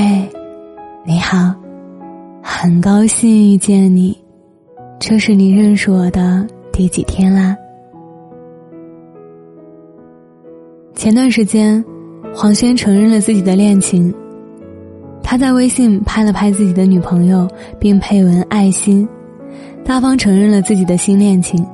[0.00, 0.30] 嘿，
[1.04, 1.52] 你好，
[2.40, 4.16] 很高兴遇见你，
[5.00, 7.56] 这是你认识我的第几天啦？
[10.94, 11.84] 前段时间，
[12.32, 14.14] 黄轩承认了自己的恋情。
[15.20, 17.48] 他在微信拍了拍自己的女朋友，
[17.80, 19.04] 并配文爱心，
[19.84, 21.66] 大方承认了自己的新恋情。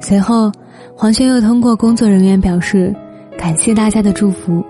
[0.00, 0.52] 随后，
[0.94, 2.94] 黄轩又通过工作人员表示，
[3.38, 4.62] 感谢大家的祝福。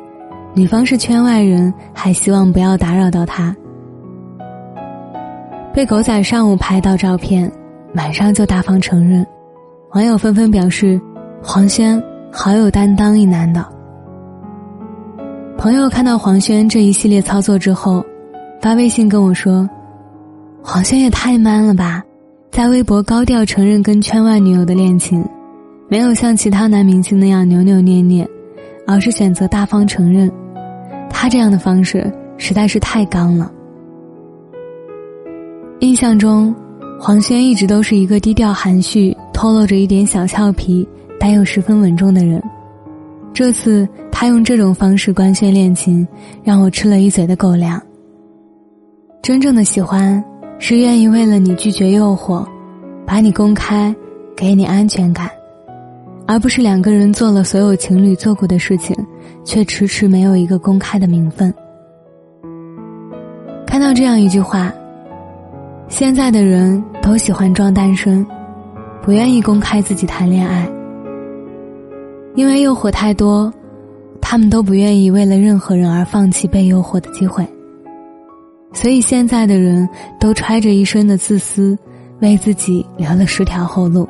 [0.56, 3.54] 女方是圈外人，还希望不要打扰到他。
[5.74, 7.52] 被狗仔上午拍到照片，
[7.94, 9.24] 晚上就大方承认，
[9.90, 10.98] 网友纷纷表示
[11.44, 13.62] ：“黄轩好有担当，一男的。”
[15.58, 18.02] 朋友看到黄轩这一系列操作之后，
[18.58, 19.68] 发微信跟我说
[20.64, 22.02] ：“黄轩也太 man 了吧，
[22.50, 25.22] 在微博高调承认跟圈外女友的恋情，
[25.90, 28.26] 没有像其他男明星那样扭扭捏捏，
[28.86, 30.32] 而是选择大方承认。”
[31.18, 33.50] 他这样的方式实在是太刚了。
[35.80, 36.54] 印象中，
[37.00, 40.86] 黄轩一直都是一个低调含蓄、透露着一点小俏皮，
[41.18, 42.40] 但又十分稳重的人。
[43.32, 46.06] 这次他用这种方式官宣恋情，
[46.44, 47.80] 让我吃了一嘴的狗粮。
[49.22, 50.22] 真正的喜欢，
[50.58, 52.46] 是愿意为了你拒绝诱惑，
[53.06, 53.94] 把你公开，
[54.36, 55.30] 给你安全感。
[56.26, 58.94] 而不是两个人做了所有情侣做过的事情，
[59.46, 61.54] 却迟迟没有一个公开的名分。
[63.64, 64.72] 看到这样一句话：
[65.88, 68.26] 现在的人都喜欢装单身，
[69.02, 70.68] 不愿意公开自己谈恋爱，
[72.34, 73.52] 因为诱惑太多，
[74.20, 77.46] 他们都不愿意为了任何人而放弃被诱惑的机会。
[78.72, 79.88] 所以现在的人
[80.18, 81.78] 都揣着一身的自私，
[82.20, 84.08] 为自己留了十条后路。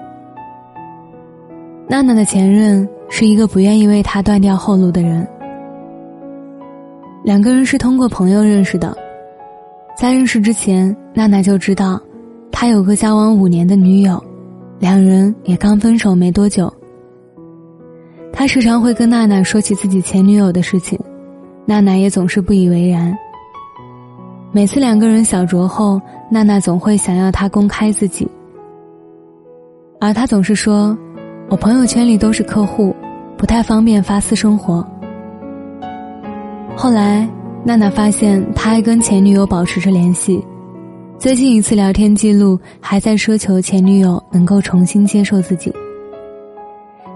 [1.89, 5.27] 娜娜的前任是一个不愿意为他断掉后路的人。
[7.25, 8.97] 两个人是通过朋友认识的，
[9.99, 12.01] 在认识之前，娜娜就知道
[12.53, 14.23] 他有个交往五年的女友，
[14.79, 16.73] 两人也刚分手没多久。
[18.33, 20.99] 他时常会跟娜娜说起自己前女友的事情，
[21.65, 23.17] 娜娜也总是不以为然。
[24.53, 26.01] 每次两个人小酌后，
[26.31, 28.29] 娜娜总会想要他公开自己，
[30.01, 30.97] 而他总是说。
[31.49, 32.95] 我朋友圈里都是客户，
[33.39, 34.85] 不太方便发私生活。
[36.75, 37.29] 后来，
[37.65, 40.45] 娜娜发现他还跟前女友保持着联系，
[41.21, 45.73] 最近一次聊天记录还在奢求前女友能够重新接受自己。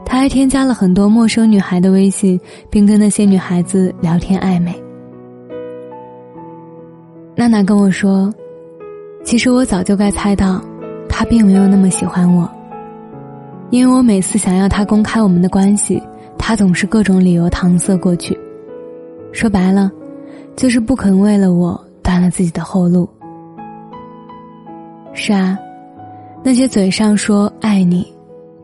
[0.04, 4.72] 他还添加了很多陌生女孩的微信，并跟那些女孩子聊天暧昧。
[7.34, 8.32] 娜娜跟我说
[9.24, 10.62] ：“其实我早就该猜到，
[11.08, 12.48] 他并没有那么喜欢我。”
[13.70, 16.02] 因为我每次想要他公开我们的关系，
[16.36, 18.36] 他总是各种理由搪塞过去。
[19.32, 19.90] 说白了，
[20.56, 23.08] 就是不肯为了我断了自己的后路。
[25.12, 25.56] 是啊，
[26.42, 28.04] 那些嘴上说爱你，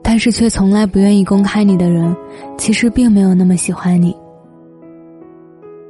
[0.02, 2.14] 但是却从来不愿意公开你的人，
[2.58, 4.16] 其实并没有那么喜欢你。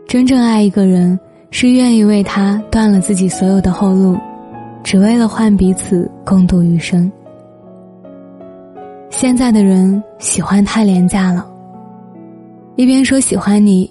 [0.07, 1.19] 真正爱一个人，
[1.51, 4.17] 是愿意为他断了自己所有的后路，
[4.85, 7.11] 只为了换彼此共度余生。
[9.19, 11.51] 现在的人喜欢太廉价了，
[12.77, 13.91] 一边说喜欢你，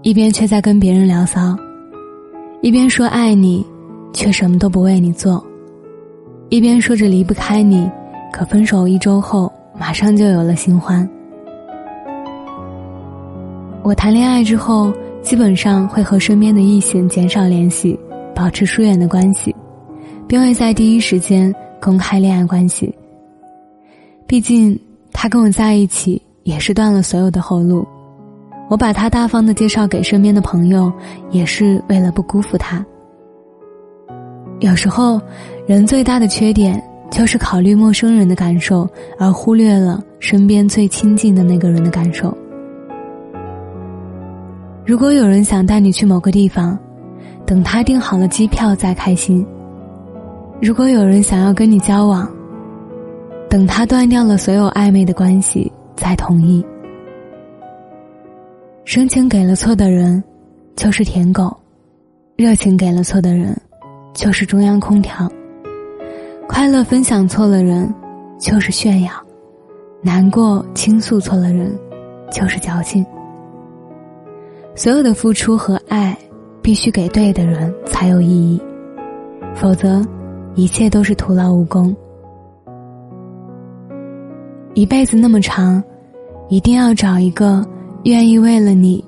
[0.00, 1.54] 一边却在跟别人聊骚；
[2.62, 3.62] 一边说爱你，
[4.14, 5.38] 却什么都不为你做；
[6.48, 7.86] 一边说着离不开你，
[8.32, 11.06] 可分手一周后马上就有了新欢。
[13.82, 14.90] 我谈恋爱之后，
[15.20, 18.00] 基本上会和身边的异性减少联系，
[18.34, 19.54] 保持疏远的关系，
[20.26, 22.90] 并会在第一时间公开恋爱关系。
[24.32, 24.80] 毕竟，
[25.12, 27.86] 他跟我在一起也是断了所有的后路，
[28.70, 30.90] 我把他大方的介绍给身边的朋友，
[31.30, 32.82] 也是为了不辜负他。
[34.60, 35.20] 有时候，
[35.66, 38.88] 人最大的缺点就是考虑陌生人的感受，
[39.18, 42.34] 而忽略了身边最亲近的那个人的感受。
[44.86, 46.78] 如果有人想带你去某个地方，
[47.44, 49.44] 等他订好了机票再开心；
[50.58, 52.26] 如果有人想要跟你交往，
[53.52, 56.64] 等他断掉了所有暧昧的关系，再同意。
[58.86, 60.24] 深情给了错的人，
[60.74, 61.54] 就是舔狗；
[62.34, 63.54] 热情给了错的人，
[64.14, 65.28] 就是中央空调；
[66.48, 67.94] 快乐分享错了人，
[68.40, 69.10] 就是炫耀；
[70.00, 71.78] 难过倾诉错了人，
[72.30, 73.04] 就是矫情。
[74.74, 76.16] 所有的付出和爱，
[76.62, 78.58] 必须给对的人才有意义，
[79.54, 80.02] 否则，
[80.54, 81.94] 一切都是徒劳无功。
[84.74, 85.82] 一辈子那么长，
[86.48, 87.62] 一定要找一个
[88.04, 89.04] 愿意为了你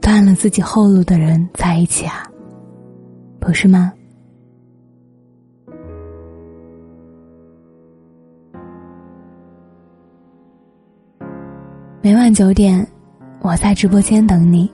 [0.00, 2.24] 断了自己后路的人在一起啊！
[3.38, 3.92] 不是吗？
[12.02, 12.84] 每晚九点，
[13.42, 14.68] 我在直播间等你。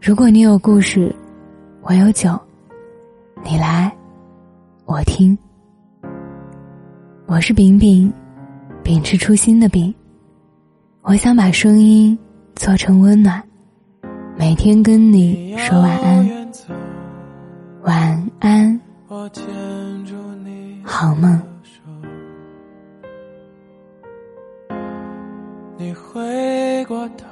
[0.00, 1.14] 如果你有故事，
[1.82, 2.36] 我有酒，
[3.44, 3.96] 你来，
[4.84, 5.38] 我听。
[7.26, 8.12] 我是饼饼，
[8.82, 9.94] 秉持初心的饼。
[11.02, 12.18] 我想把声音
[12.54, 13.42] 做成温暖，
[14.36, 16.28] 每天跟你说晚安，
[17.82, 18.80] 晚安，
[20.84, 21.40] 好梦。
[25.78, 27.24] 你回过头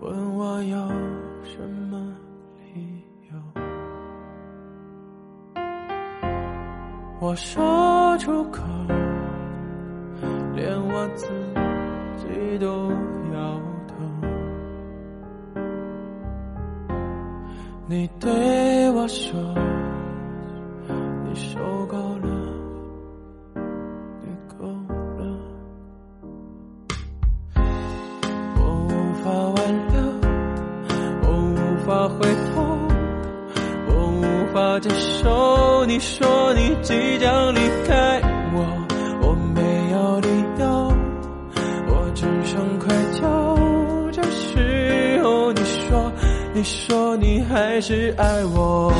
[0.00, 0.88] 问我有
[1.42, 1.58] 什
[1.90, 2.14] 么
[2.74, 3.62] 理由，
[7.20, 8.62] 我说出口，
[10.58, 11.28] 连我自
[12.16, 12.90] 己都
[13.32, 13.94] 摇头。
[17.86, 19.38] 你对我说，
[21.24, 22.28] 你受够了。
[24.20, 25.22] 你够了。
[28.56, 28.90] 我无
[29.22, 29.56] 法挽
[29.92, 29.96] 留，
[31.22, 31.56] 我无
[31.86, 32.18] 法回
[32.50, 32.52] 头，
[33.86, 34.22] 我无
[34.52, 38.20] 法接受你说你即将离开
[46.58, 48.92] 你说你还是爱我。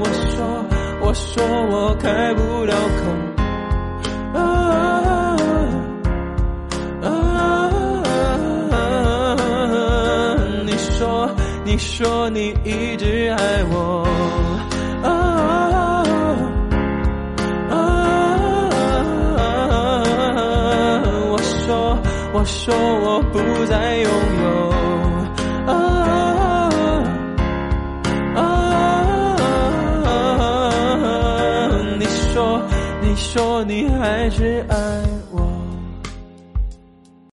[0.00, 0.64] 我说，
[1.02, 3.02] 我说我开不了口。
[10.64, 11.30] 你说
[11.66, 14.08] 你说你一直爱，我
[22.40, 24.10] 我说我不再拥
[24.42, 24.72] 有，
[25.66, 25.76] 啊
[31.98, 32.62] 你说
[33.02, 34.74] 你说你还是爱
[35.30, 35.49] 我。